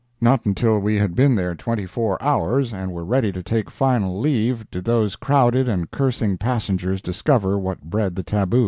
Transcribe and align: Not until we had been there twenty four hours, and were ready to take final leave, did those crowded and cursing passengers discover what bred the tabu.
Not 0.19 0.47
until 0.47 0.79
we 0.79 0.95
had 0.95 1.13
been 1.13 1.35
there 1.35 1.53
twenty 1.53 1.85
four 1.85 2.19
hours, 2.23 2.73
and 2.73 2.91
were 2.91 3.05
ready 3.05 3.31
to 3.33 3.43
take 3.43 3.69
final 3.69 4.19
leave, 4.19 4.65
did 4.71 4.83
those 4.83 5.15
crowded 5.15 5.69
and 5.69 5.91
cursing 5.91 6.39
passengers 6.39 7.01
discover 7.03 7.59
what 7.59 7.83
bred 7.83 8.15
the 8.15 8.23
tabu. 8.23 8.59